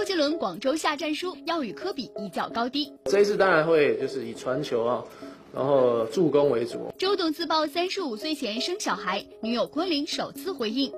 [0.00, 2.90] 周杰伦广州下战书要与科比一较高低。
[3.04, 5.04] 这一次当然会就是以传球啊，
[5.52, 6.90] 然后助攻为主。
[6.96, 10.90] 周董自曝三十五岁前生小孩，女友昆凌首次回应。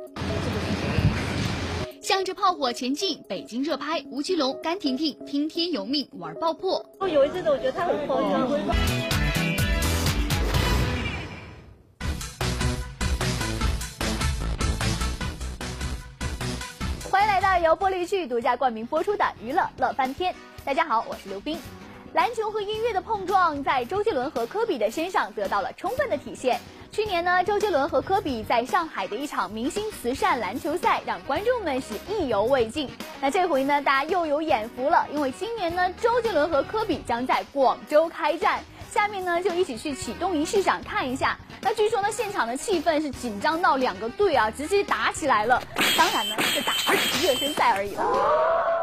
[2.00, 6.87] 向着炮火前进，北京热拍，吴奇隆、甘婷婷听天由命玩爆破。
[7.00, 9.21] 有一阵子我觉得他很。
[17.62, 20.34] 由玻璃剧独家冠名播出的娱乐乐翻天。
[20.64, 21.57] 大家好，我是刘冰。
[22.12, 26.61] 篮球和音乐的碰撞，在周杰伦和科比的身上得到了充分的体现。
[26.90, 32.91] 去年呢，周杰伦和科比在上海的一场明星慈善篮球赛，让观众们是意犹未尽。
[33.20, 38.62] 那这回呢，大家又有眼福了，因为今年呢，周杰伦和科比将在广州开战。
[38.92, 41.39] 下面呢，就一起去启动仪式上看一下。
[41.62, 45.62] 那据说呢，现场的气氛是紧张到两个队啊直接打起来了。
[45.97, 48.05] 当然呢，是打的只是热身赛而已了。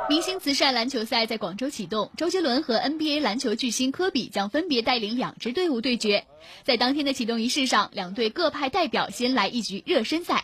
[0.10, 6.26] 明星慈善篮球赛在广州启动，周杰伦和 NBA 篮球巨星科比将分别带领两支队伍对决。
[6.64, 10.44] 在当天的启动仪式上，两队各派代表先来一局热身赛。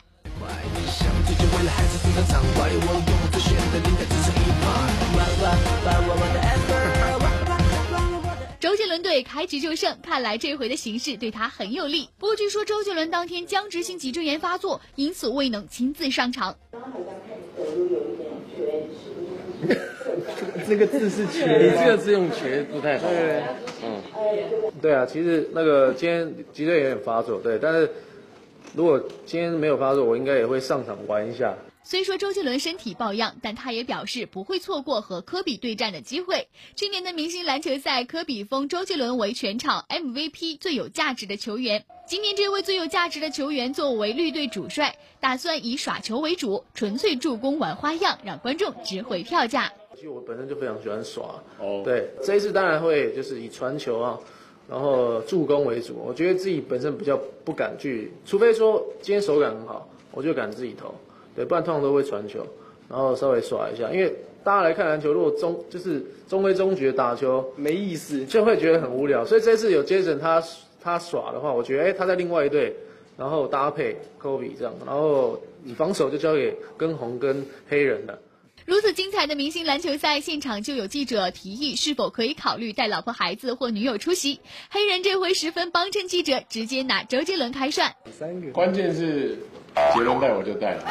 [8.66, 12.10] 周杰伦队开局就胜，看来这回的形势对他很有利。
[12.18, 16.58] 不过据说周杰伦当天僵直性脊椎炎发作，因此未能亲自上场。
[20.68, 23.08] 这个字是瘸，你这个字用瘸不太好。
[23.08, 23.44] 对，
[23.84, 24.02] 嗯，
[24.82, 27.88] 对啊，其实那个今天脊椎有点发作，对，但是
[28.74, 31.56] 如果今天没有发作，我应该也会上场玩一下。
[31.88, 36.48] 虽说周杰伦身体抱恙，但他也表示不会错过和科比对战的机会。
[36.76, 41.86] 去年的明星篮球赛，科比封周杰伦为全场 MVP 最有价值的球员。
[42.08, 49.72] 今年这位最有价值的球员作为绿队主帅，打算以耍球为主，纯粹助攻玩花样，让观众值回票价。
[49.94, 54.20] 其实我本身就非常喜欢耍，哦，对，这一次当然会就是以传球啊，
[54.68, 55.94] 然后助攻为主。
[56.04, 60.96] 我觉得自己本身比较不敢去，除非说今天手感很好，我就敢自己投。
[61.36, 62.46] 对，不然通常都会传球，
[62.90, 63.92] 然后稍微耍一下。
[63.92, 64.14] 因为
[64.44, 69.26] 大家来看篮球，如果中就是中规中矩的打球没意思，就会觉得很无聊。
[69.26, 70.44] 所以这次有 Jason 他
[70.82, 72.76] 他耍的话，我觉得哎他在另外一队，
[73.18, 78.18] 然后搭配 Kobe 这样，然后你防守就交给跟红跟黑人的。
[78.66, 84.40] 如此精彩的明星篮球赛现场，就有记者提议是否可以考虑带老婆孩子或女友出席。
[84.72, 87.94] 黑人这回十分帮衬记者，直接拿周杰伦开涮。
[88.12, 89.38] 三个，关键是
[89.94, 90.84] 杰伦带我就带了。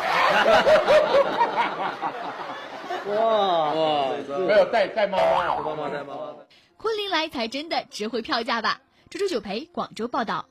[3.07, 4.09] 哇哇，
[4.47, 6.35] 没有带带妈妈，妈妈带妈妈。
[6.77, 8.81] 昆凌来才真的值回票价吧？
[9.11, 10.47] 猪猪九陪广州报道。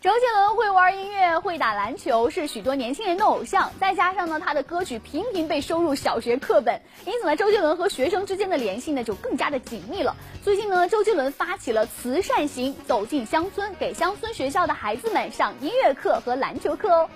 [0.00, 3.70] 周杰伦会玩音乐，会打篮球，是许多年轻人的偶像。
[3.78, 10.16] 再加上呢，他的歌曲频频被收入小学课本，因此呢，周杰伦和学生之间的联系呢就更加的紧密了。
[10.42, 17.10] 最近呢，周杰伦发起了慈善行，走进乡村，给乡村学校的孩子们上音乐课和篮球课哦。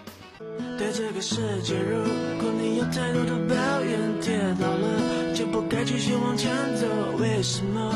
[0.77, 2.03] 对这个世界，如
[2.41, 6.87] 果你有太多的抱怨，跌倒了就不该继续往前走。
[7.21, 7.95] 为什么？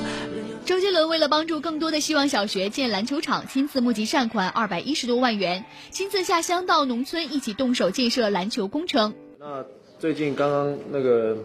[0.65, 9.13] 周杰伦为了帮助更多的希望小学建篮球场，亲自募集善款二百一十多万元，亲自下乡到农村一起动手建设篮球工程。
[9.41, 9.65] 那
[9.99, 11.37] 最近刚刚那个，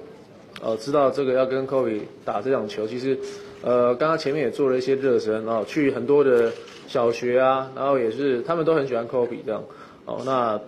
[0.61, 3.17] 呃，知道这个要跟科比打这场球，其实，
[3.63, 6.51] 呃，刚刚前面也做了一些热身，然后去很多的
[6.87, 9.63] 小学啊，然后也是他们都很喜欢科比这样，
[10.05, 10.59] 哦，那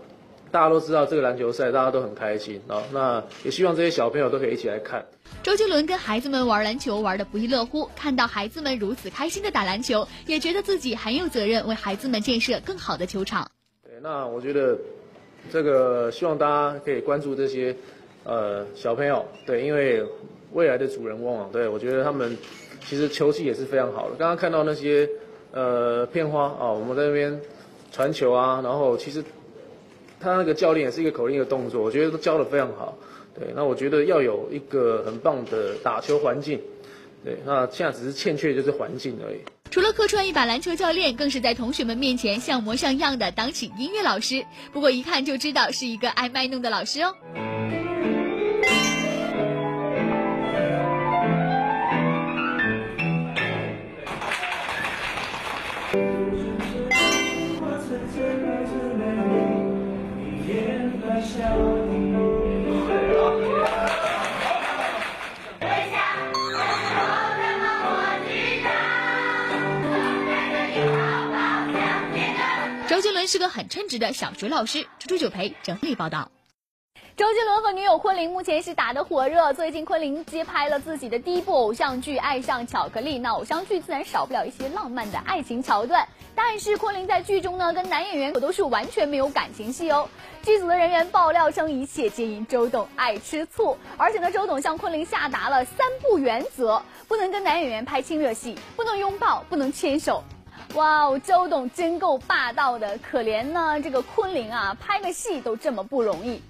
[0.56, 5.06] 大家都知道这个篮球赛，大家都很开心啊，那也希望这些小朋友都可以一起来看。
[5.44, 13.46] 周杰伦跟孩子们玩篮球玩的不亦乐乎，看到孩子们如此开心的打篮球，也觉得自己很有责任为孩子们建设更好的球场。
[13.84, 14.78] 对，那我觉得
[15.52, 17.76] 这个希望大家可以关注这些
[18.24, 20.02] 呃小朋友，对，因为
[20.54, 22.38] 未来的主人翁啊，对我觉得他们
[22.86, 24.16] 其实球技也是非常好的。
[24.16, 25.10] 刚刚看到那些
[25.52, 27.42] 呃片花啊，我们在那边
[27.92, 29.22] 传球啊，然后其实
[30.26, 32.98] 他那个教练也是一个口令的动作，我觉得都教的非常好。
[33.40, 36.60] 对，那我觉得要有一个很棒的打球环境。
[37.24, 39.38] 对，那现在只是欠缺就是环境而已。
[39.70, 44.44] 除了客串一把篮球教练，更是在同学们面前像模像样的当起音乐老师。
[44.74, 47.14] 不过一看就知道是一个爱卖弄的老师哦。
[72.96, 74.88] 周杰伦是个很称职的小学老师。
[75.00, 76.32] 猪猪九陪整理报道。
[77.18, 79.52] 周杰伦和女友昆凌目前是打得火热。
[79.52, 86.08] 最近昆凌接拍了自己的第一部偶像剧《爱上巧克力》，那偶像剧自然少不了一些浪漫的爱情桥段。
[86.36, 90.08] 但是昆凌在剧中呢，跟男演员可都是完全没有感情戏哦。
[90.44, 100.24] 剧组的人员爆料称，一切皆因周董爱吃醋，而且呢，周董向昆凌下达了三不原则：不能跟男演员拍亲热戏，不能拥抱，不能牵手。
[100.76, 106.42] 哇哦，周董真够霸道的，可怜呢这个昆凌啊，拍个戏都这么不容易。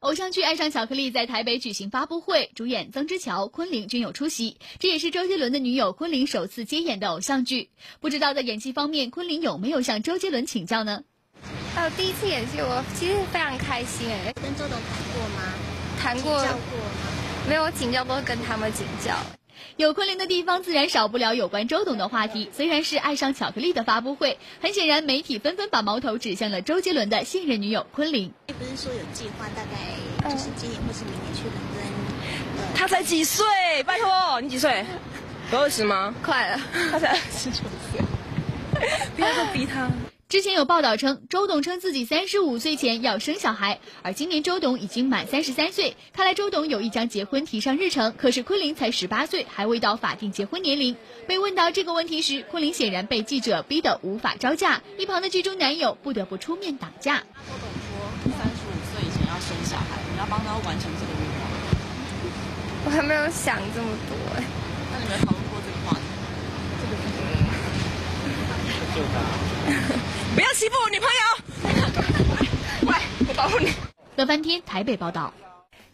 [0.00, 4.58] 偶像剧《爱上巧克力》在台北举行发布会，主演曾之乔、昆凌均有出席。
[4.78, 7.70] 这也是周杰伦的女友昆凌首次接演的偶像剧。
[8.00, 11.04] 不知道在演技方面，昆凌有没有向周杰伦请教呢？
[11.76, 14.32] 哦，第一次演戏，我其实非常开心哎。
[14.34, 15.54] 跟周董谈过吗？
[15.98, 16.40] 谈过。
[16.40, 17.48] 请教过吗？
[17.48, 19.16] 没有我请教，都跟他们请教。
[19.76, 22.50] 有昆凌的地方，自然少不了有关周董的话题。
[22.52, 28.32] 虽然是爱上巧克力的发布会，很显然媒体纷纷把矛头指向了周杰伦的现任女友昆凌。
[28.46, 32.74] 不是说有计划，大概就是今年或是明年去伦敦。
[32.74, 33.44] 他才几岁？
[33.84, 34.84] 拜托，你几岁？
[35.52, 36.14] 有二十吗？
[36.22, 36.60] 快了，
[36.90, 38.00] 他才二十九岁。
[39.16, 39.88] 不要说逼他。
[40.32, 48.14] 之前有报道称，周董称自己三十五岁前要生小孩，而今年周董已经满三十三岁，看来周董有意将结婚提上日程。
[48.16, 50.96] 可是昆凌才十八岁，还未到法定结婚年龄。
[51.28, 57.18] 被问到这个问题时，昆凌显然被记者逼得无法招架，一旁的剧中男友不得不出面挡架。
[57.18, 62.86] 周董说，三十五岁以前要生小孩，你要帮他完成这个愿望。
[62.86, 64.42] 我还没有想这么多哎。
[64.92, 66.00] 那你们讨论过这个话题？
[70.34, 71.24] 不要欺负我女朋友！
[72.86, 72.94] 喂，
[73.26, 73.72] 我保护你。
[74.16, 75.32] 乐翻天台北报道。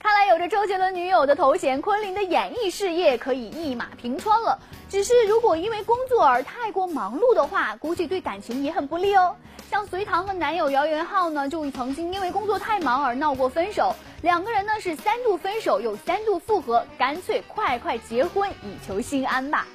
[0.00, 4.58] 看来有着周杰伦女友的头衔，昆凌的演艺事业可以一马平川了。
[4.88, 9.36] 只是如果因为工作而太过忙碌的话，估计对感情也很不利哦。
[9.70, 13.94] 像隋唐和男友姚元浩呢，就曾经因为工作太忙而闹过分手。
[14.22, 19.68] 两个人呢是三度分手又三度复合，干脆快快结婚以求心安吧。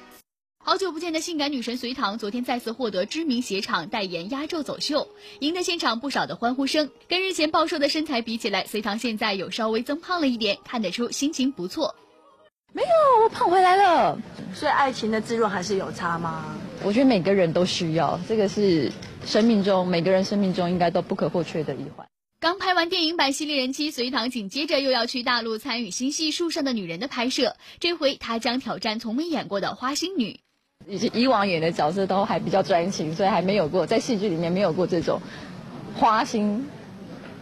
[0.66, 5.06] 好久不见的性感女神隋唐，昨天再次获得知名鞋厂代言压轴走秀，
[5.40, 6.90] 赢得现场不少的欢呼声。
[7.06, 11.94] 跟日前暴瘦的身材比起来，隋唐现在有稍微增胖了一点，看得出心情不错。
[12.72, 14.18] 没有，我胖回来了。
[14.54, 16.56] 所以爱情的滋润还是有差吗？
[16.82, 18.90] 我觉得每个人都需要，这个是
[19.26, 22.06] 生命中每个人生命中应该都不可或缺的一环。
[22.40, 30.40] 刚拍完电影版犀利人妻隋唐，紧接着又要去大陆参与新戏《树上的女人》的拍摄，这回她将挑战从没演过的花心女。
[30.86, 35.20] 以以往演的角色都还比较专情，所以还没有过在戏剧里面没有过这种
[35.94, 36.66] 花心，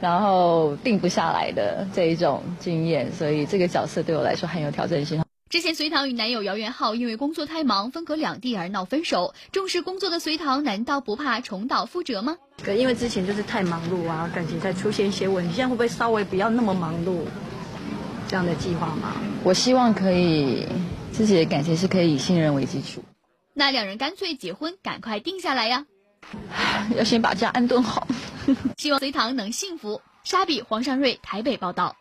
[0.01, 5.23] 然后定不下来的这一种经验，所以这个角色对我来说很有挑战性。
[5.51, 12.39] 之前隋唐与男友姚元浩因为工作太忙分隔两地而闹分手，重视工作的隋唐难道不怕重蹈覆辙吗？
[12.63, 17.19] 可，因为之前就是太忙碌啊，感情才出现一些问题，现在会不会稍微不要那么忙碌？
[18.29, 19.15] 这样的计划吗？
[19.45, 20.67] 我希望可以
[21.13, 23.03] 自己的感情是可以以信任为基础。
[23.55, 25.85] 那两人干脆结婚，赶快定下来呀！
[26.97, 28.07] 要先把家安顿好。
[28.79, 30.01] 希望隋唐能幸福。
[30.25, 31.95] 沙比黄尚瑞台北报道。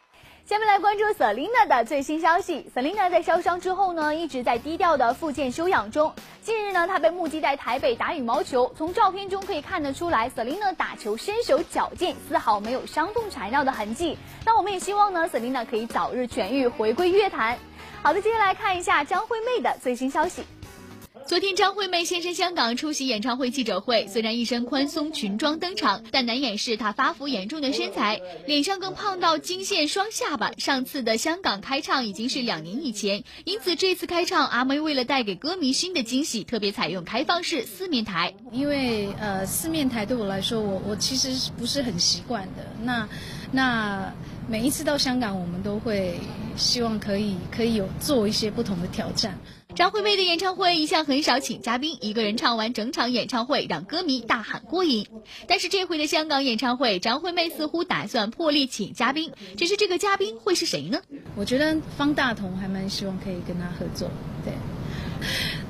[0.45, 2.69] 下面来关注 Selina 的最新消息。
[2.75, 6.13] Selina 在烧伤之后呢，一直在低调的复健休养中。
[6.41, 8.73] 近日呢，她被目击在台北打羽毛球。
[8.77, 14.17] 从照片中可以看得出来，Selina 打球身手矫健，丝毫没有伤痛缠绕的痕迹。
[14.45, 17.57] 那我们也希望呢，Selina 可以早日痊愈，回归乐坛。
[18.03, 20.43] 好的，接下来看一下张惠妹的最新消息。
[21.27, 24.07] 昨天，张惠妹现身香港出席演唱会记者会。
[24.07, 30.51] 虽然一身宽松裙装登场，但难掩饰她发福严重的身材，脸上更胖到惊现双下巴。
[30.57, 38.33] 上次的香港开唱已经是两年以前，因此这次开唱，阿妹为了带给歌迷新的惊喜，特别采用开放式四面台。
[38.51, 42.65] 因为呃，四面台对我来说，我我其实不是很习惯的。
[42.83, 43.07] 那
[43.51, 44.13] 那
[44.49, 46.19] 每一次到香港，我们都会
[46.57, 49.39] 希望可以可以有做一些不同的挑战。
[49.73, 55.07] 张惠妹的演唱会一向很少请嘉宾，一个人唱完整场演唱会，让歌迷大喊过瘾。
[55.47, 60.99] 但是这回的香港演唱会，张惠妹似乎打算破例请嘉宾，只是这个嘉宾会是谁呢？
[61.35, 64.09] 我觉得方大同还蛮希望可以跟他合作，
[64.43, 64.53] 对，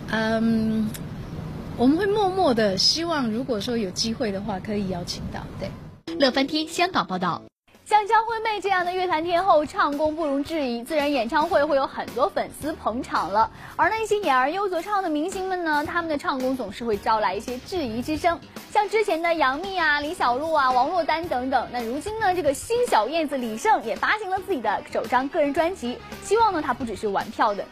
[0.09, 0.89] 嗯，
[1.77, 5.45] 我们会默默的希望，如果说有机会的话，可以邀请到。
[5.59, 5.69] 对，
[6.17, 7.43] 乐翻天香港报道。
[7.91, 13.51] 像张惠妹这样的乐坛天后，唱功不容置疑，自然演唱会会有很多粉丝捧场了。
[13.75, 18.39] 而那些演而优则唱的明星们呢，他们的唱功总是会招来一些质疑之声。
[18.71, 21.67] 像之前的杨幂啊、李小璐啊、王珞丹等等。
[21.69, 27.65] 那如今呢，这个新小燕子李晟也发行了自己的首张个人专辑，希望呢，他不只是玩票的。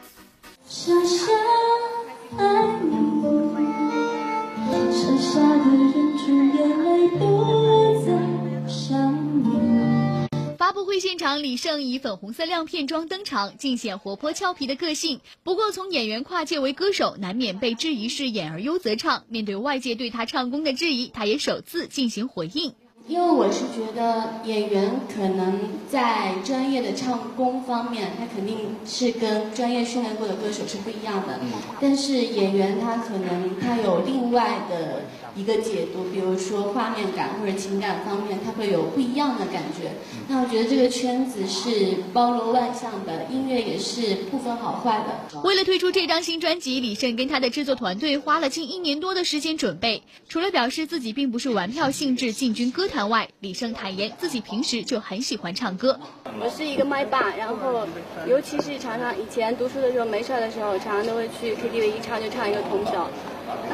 [10.80, 15.20] 布会现场，李晟以粉红色亮片装登场，尽显活泼俏皮的个性。
[15.44, 19.26] 不过，从演员跨界为歌手，难免被质疑是演而优则唱。
[19.28, 22.74] 面对外界对他唱功的质疑，他也首次进行回应。
[23.10, 25.60] 因为我是觉得演员可能
[25.90, 28.56] 在专业的唱功方面，他肯定
[28.86, 31.40] 是跟专业训练过的歌手是不一样的。
[31.82, 35.02] 但是演员他可能他有另外的
[35.36, 39.92] 一个解读，比如说画面感或者情感方面，它会有不一样的感觉。
[40.28, 45.42] 那我觉得这个圈子是包罗万象的，音乐也是不分好坏的。
[45.42, 50.04] 为了推出这张新专辑，李晟跟他的制作团队花了近一年多的时间准备。
[50.30, 53.10] 除了表示自己并不是玩票性质进军歌坛。
[53.10, 56.00] 外，李晟坦言自己平时就很喜欢唱歌。
[56.40, 57.88] 我是一个麦霸，然后
[58.28, 63.10] 尤其是常常以前读书的时候没事的时候，常常都会去 KTV 一唱就唱一个通宵。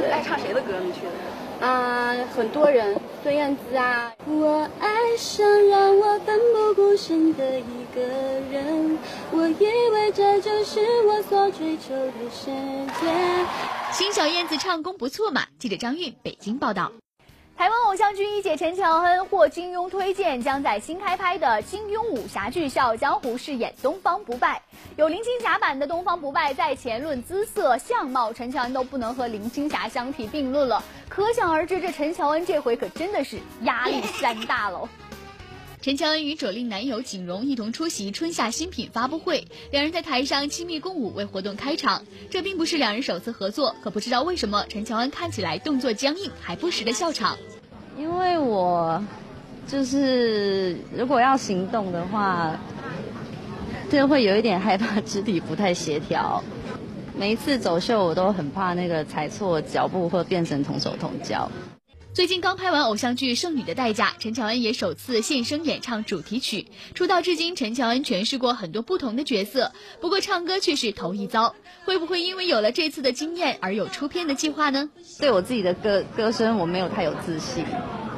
[0.10, 0.80] 爱唱谁的歌？
[0.80, 1.00] 你去
[1.60, 1.66] 的？
[1.66, 4.12] 啊，很多人，孙燕姿啊。
[4.28, 8.02] 我爱上让我奋不顾身的一个
[8.52, 8.98] 人，
[9.32, 12.46] 我以为这就是我所追求的世
[13.00, 13.12] 界。
[13.92, 15.44] 新小燕子唱功不错嘛？
[15.58, 16.92] 记者张韵北京报道。
[17.58, 24.62] 台湾偶像剧一姐陈乔恩获金庸推荐，将在新开拍的金庸武侠剧《笑傲江湖》饰演东方不败。
[24.98, 30.84] 有林青霞版的东方不败，在前论姿色、相貌，陈乔恩都不能和林青霞相提并论了。
[31.08, 34.90] 可想而知，这陈乔恩这回可真的是压力山大喽。
[35.86, 42.01] 陈乔恩与左令男友景荣一同出席春夏新品发布会，两人在台上亲密共舞为活动开场。
[42.32, 47.38] 这并不是两人首次合作，可不知道为什么陈乔恩看起来动作僵硬，还不时的笑场。
[48.00, 49.06] 因为我
[49.68, 52.60] 就是如果要行动的话，
[53.92, 56.44] 就会有一点害怕肢体不太协调。
[57.15, 61.51] 每一次走秀，我都很怕那个踩错脚步或变成同手同脚。
[62.15, 66.65] 最近刚拍完偶像剧《剩女的代价》，陈乔恩也首次现身演唱主题曲。
[66.93, 71.53] 出道至今，陈乔恩诠释过很多不同的角色，不过唱歌却是头一遭。
[71.84, 74.89] 会不会因为有了这次的经验而有出片的计划呢？
[75.19, 77.65] 对我自己的歌歌声，我没有太有自信，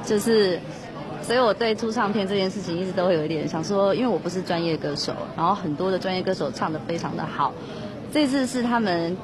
[0.05, 0.59] 就是，
[1.23, 7.51] 所以我对出唱片这件事情一直都会有一点想说，因为我不是专业歌手，然后很多的专业歌手唱的非常的好，
[8.13, 9.17] 这次是他们。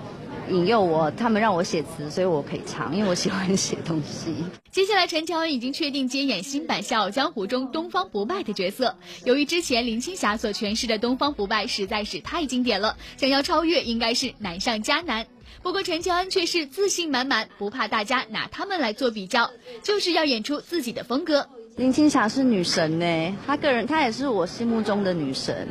[0.49, 4.35] 引诱我，他们让我写词，所以我可以唱，因为我喜欢写东西。
[4.71, 8.95] 接下来，陈乔恩已经确定接演新版《笑傲江湖》中东方不败的角色。
[9.23, 15.25] 由于之前林青霞所诠释的东方不败实在是太经典了，想要超越应该是难上加难。
[15.61, 19.49] 不过陈乔恩却是自信满满，不怕大家拿他们来做比较，
[19.81, 21.47] 就是要演出自己的风格。
[21.77, 25.67] 林青霞是女神呢，她个人她也是我心目中的女神。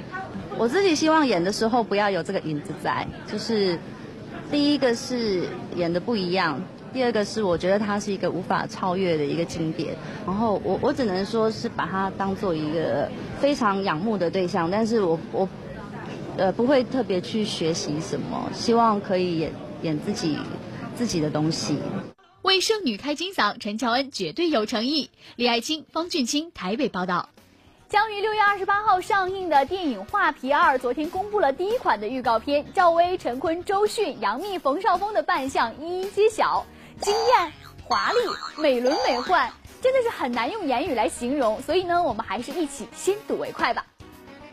[0.58, 3.78] 我自己希望演的时候不要有这个影子在，就是。
[4.52, 9.96] 第一个是演的不一样，第二个是我觉得它是一个无法超越的一个经典。
[10.26, 15.48] 然后我我只能说是把它当做一个非常仰慕的对象，但是我我
[16.36, 20.36] 呃不会特别去学习什么，希望可以演演自己
[20.94, 21.78] 自己的东西。
[22.42, 25.08] 为剩女开金嗓，陈乔恩绝对有诚意。
[25.36, 27.30] 李爱卿、方俊清台北报道。
[27.92, 36.64] 将于六月二十八号上映的电影《画皮二》昨天公布了第一款的预告片，赵薇、陈坤、周迅、杨幂、冯绍峰的扮相一一揭晓，
[37.02, 37.52] 惊艳、
[37.84, 41.60] 华丽、美轮美奂，真的是很难用言语来形容。
[41.60, 43.84] 所以呢，我们还是一起先睹为快吧。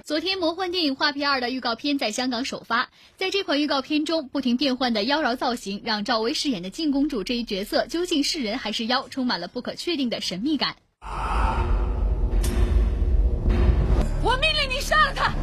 [0.04, 10.76] 昨天，魔幻电影《画皮二》的预告片在香港首发，在这款预告片中，不停变换的妖娆造型，让赵薇饰演的静公主这一角色究竟是人还是妖，充满了不可确定的神秘感。
[14.80, 15.34] 你杀了他！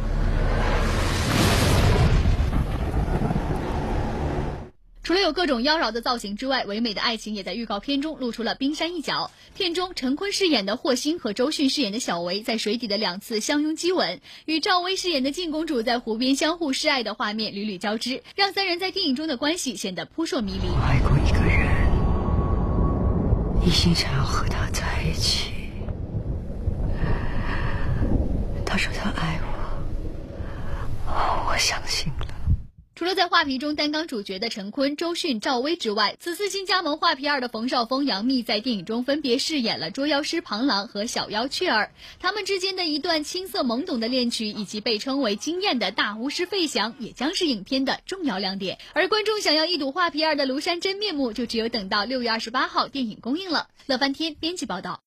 [5.03, 9.29] 除了有各种妖娆的造型之外，唯美的爱情也在预告片中露出了冰山一角。
[9.55, 20.67] 片中陈坤饰演的霍星和周迅饰演的小维在水底的两次相拥激吻，与赵薇饰演的静公主在湖边相互示爱的画面屡屡交织，让三人在电影中的关系显得扑朔迷离。
[20.81, 21.67] 爱过一个人，
[23.63, 25.51] 一心想要和他在一起。
[28.65, 29.39] 他说他爱
[31.07, 32.27] 我，我相信了。
[32.95, 41.91] 除了在画皮中担纲主角的陈坤、周迅、赵薇之外，此次新加盟画皮二的冯绍峰、杨幂在电影中分别饰演了捉妖师庞狼和小妖雀儿。
[42.19, 48.79] 他们之间的一段青涩懵懂的恋曲，以及被称为惊艳的大巫师费翔，也将是影片的重要亮点。
[48.93, 53.67] 而观众想要一睹画皮二的庐山真面目，就只有等到六月二十八号电影公映了。
[53.85, 55.01] 乐翻天编辑报道。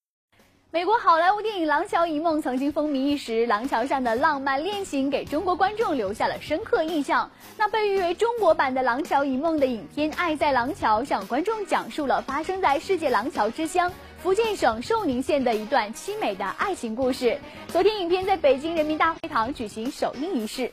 [0.72, 7.28] 美国好莱坞电影《廊桥遗梦》曾经风靡一时，廊桥上的浪漫恋情给中国观众留下了深刻印象。
[7.58, 17.36] 那被誉为中国版的《廊桥遗梦》的影片《爱在廊桥》，向观众讲述了发生在世界廊桥之乡福建省寿宁县的一段凄美的爱情故事。
[17.66, 20.70] 昨天，影片在北京人民大会堂举行首映仪式。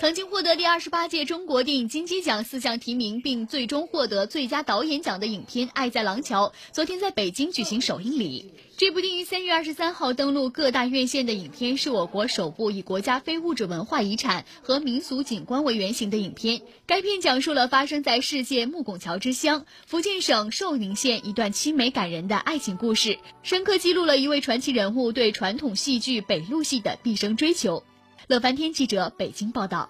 [0.00, 8.52] 曾经获得第二十八届中国电影金鸡奖四项提名，并最终获得最佳导演奖的影片《爱在廊桥》，昨天在北京举行首映礼。
[8.76, 16.60] 这部定于三月二十三号登陆各大院线的影片，是我国首部以国家非物质文化遗产和民俗景观为原型的影片。
[16.86, 27.84] 该片讲述了发生在世界木拱桥之乡福建省寿宁县一段凄美感人的爱情故事，深刻记录了一位传奇人物对传统戏剧北路戏的毕生追求。
[28.26, 29.86] 乐翻天记者北京报道。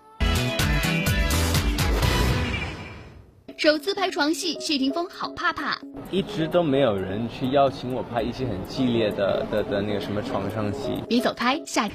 [3.57, 5.79] 首次拍床戏，谢霆锋好怕怕。
[6.11, 11.01] 一直都没有人去邀请我拍一些很激烈的的的那个什么床上戏。
[11.09, 11.89] 别走开，下。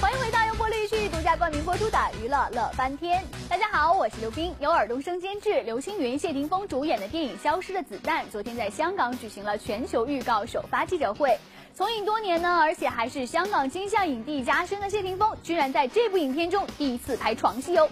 [0.00, 3.22] 欢迎回到由玻璃剧独家冠名播出的《娱乐乐翻天》。
[3.48, 11.38] 大家好，我是刘冰，由尔冬升监制，刘青云、谢霆锋主演的电影《消失的子弹》昨天在香港举行了全球预告首发记者会。
[11.78, 17.88] 从影多年呢，而且还是香港金像影帝加身的谢霆锋，居然在这部影片中第一次拍床戏哦。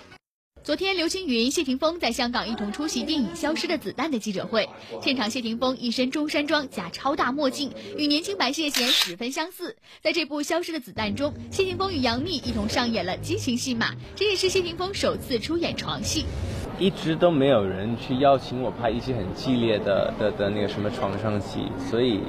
[0.64, 4.68] 昨天，刘青云、谢霆锋在香港一同出席电影《消失的子弹》的记者会。
[5.00, 9.76] 现场，谢霆锋一身中山装加超大墨镜，与年轻版谢贤十分相似。
[10.02, 16.26] 在这部《消失的子弹》中，谢霆锋与杨幂一同上演了激情戏码，这也是谢霆锋首次出演床戏。
[16.80, 22.20] 一直都没有人去邀请我拍一些很激烈的的的那个什么床上戏，所以。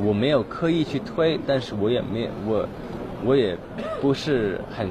[0.00, 2.66] 我没有刻意去推，但是我也没我，
[3.24, 3.56] 我也
[4.00, 4.88] 不是很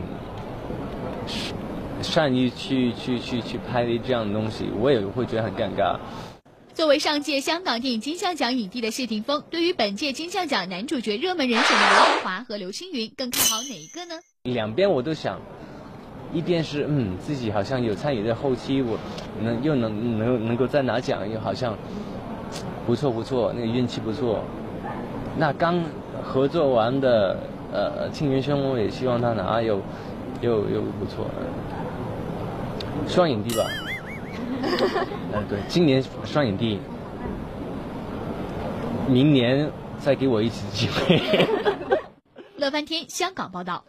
[2.02, 5.98] 善于去去去去拍这样的东西，我也会觉得很尴尬。
[6.74, 14.16] 作为上届香港电影金像奖影帝的谢霆锋，对于本届金像奖男主角热门人选的刘德华和刘青云，更看好哪一个呢？
[14.44, 15.40] 两边我都想，
[16.32, 18.98] 一边是嗯自己好像有参与在后期，我
[19.42, 21.78] 能又能能能够再拿奖，又好像
[22.86, 24.44] 不错不错，那个运气不错。
[25.38, 25.82] 那刚
[26.24, 27.38] 合作完的
[27.74, 29.82] 呃《庆余兄》，我也希望他拿又
[30.42, 31.26] 又又不错，
[33.08, 33.64] 双影帝吧。
[35.34, 36.80] 嗯， 对，今年双影帝，
[39.08, 41.48] 明年再给我一次机会。
[42.58, 43.84] 乐翻天香港报道，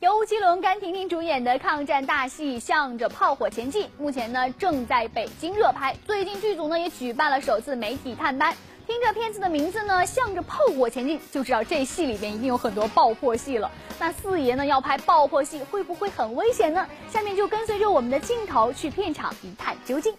[0.00, 8.52] 由吴奇隆、甘婷婷主演的抗战大戏《向着炮火前进》，目前呢正在北京热拍，最近剧组呢也举办了首次媒体探班。
[8.90, 13.70] 听着片子的名字呢，向着炮火前进，就知道这戏里边一定有很多爆破戏了。
[14.00, 16.84] 那四爷呢要拍爆破戏，会不会很危险呢？
[17.08, 20.12] 下面就跟随着我们的镜头去片场一探究竟。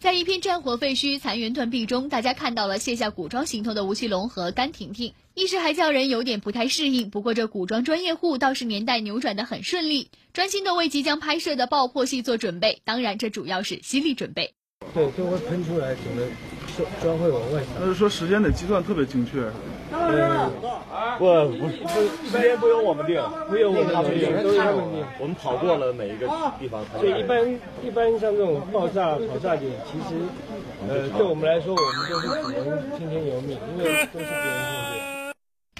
[0.00, 7.10] 在一片战火废墟、残垣断壁中，大家看到了卸下古装行头的吴奇隆和甘婷婷，一时还叫人有点不太适应。
[7.10, 12.80] 不过这古装专业户倒是年代扭转的很顺利，专心的为即将拍摄的爆破戏做准备。
[12.84, 14.54] 当然，这主要是心理准备。
[14.94, 16.26] 对，就会喷出来，整个。
[17.02, 19.40] 砖会往外那是说时间得计算特别精确。
[19.90, 20.50] 嗯
[21.18, 21.68] 不不不，
[22.30, 25.04] 时间不由我们定，不由我们定，都是他们定。
[25.18, 26.28] 我们跑过了每一个
[26.60, 26.84] 地方。
[26.98, 30.14] 所以一般一般像这种爆炸跑炸点，其实
[30.88, 34.30] 呃，对我们来说，我们都是只能听天由命，因为都是别人
[34.72, 34.97] 控制。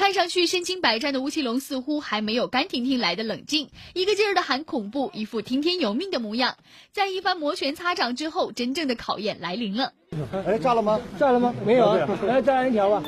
[0.09, 6.57] 看上去身经百战的吴奇隆似乎还没有甘婷婷来的冷静，一个劲儿的喊恐怖，一副听天由命的模样。
[6.92, 9.92] 在一番摩拳擦掌之后，真正的考验来临了。
[10.47, 10.99] 哎，炸了吗？
[11.18, 11.55] 炸了吗？
[11.62, 12.09] 没有啊。
[12.27, 13.03] 来，再来一条吧。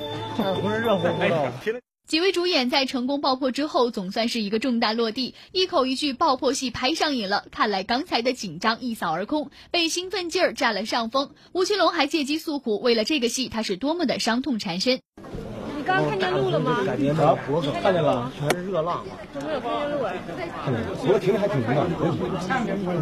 [0.60, 1.80] 不是热乎乎的。
[2.06, 7.46] 几位主演在成功爆破之后，总算是一个重担落地，一口一句爆破戏拍上瘾了。
[7.52, 11.30] 看来刚才的紧张一扫而空，被兴奋劲儿占了上风。
[11.52, 15.00] 吴奇隆还借机诉苦，为了这个戏，他是多么的伤痛缠身。
[15.82, 16.78] 刚刚看见路了吗？
[17.48, 19.02] 我可看见了，全是热浪。
[19.32, 20.14] 怎么没有看见路哎？
[20.64, 20.80] 看见，
[21.12, 21.82] 我停的还挺明的。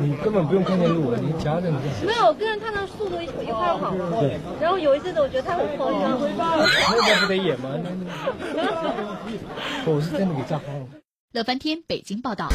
[0.01, 1.77] 你根本不用看见路，你夹着你。
[2.07, 3.91] 没有，跟着他的速度一一块跑。
[4.21, 4.39] 对。
[4.61, 6.19] 然后有一阵子，我觉得他很慌张。
[6.37, 7.69] 那不得野吗？
[9.87, 10.87] 我是真的给炸慌了。
[11.33, 12.49] 乐翻天，北京报道。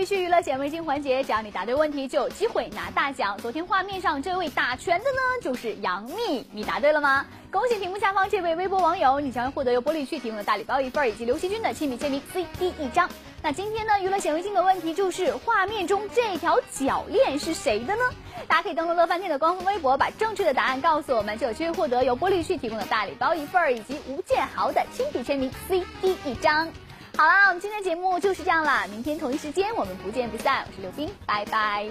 [0.00, 3.36] 继续娱乐显微镜环节，只要你答对问题，就有机会拿大奖。
[3.36, 7.26] 昨天画面上这位打拳的呢，就是杨幂，你答对了吗？
[7.52, 13.06] 恭喜屏幕下方这位微博网友，你将会获得由玻璃趣提供的大礼包一份，以及刘惜君的亲笔签名 CD 一张。
[13.42, 18.02] 那今天呢，娱乐显微镜的问题就是画面中这条脚链是谁的呢？
[18.48, 26.66] 大家可以登录乐饭店的官方微博，把正确的答案告诉我们，就有机会获得由玻璃趣提供的大礼包一份，以及吴建豪的亲笔签名 CD 一张。
[27.16, 30.64] 好啦，我们今天的节目就是这样啦，明天同一时间我们不见不散。
[30.66, 31.86] 我是刘冰，拜拜。